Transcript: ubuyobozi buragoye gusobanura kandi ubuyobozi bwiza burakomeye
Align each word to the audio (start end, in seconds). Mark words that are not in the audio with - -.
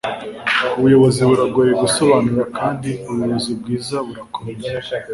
ubuyobozi 0.77 1.19
buragoye 1.29 1.71
gusobanura 1.81 2.43
kandi 2.57 2.89
ubuyobozi 3.09 3.51
bwiza 3.59 3.95
burakomeye 4.05 4.67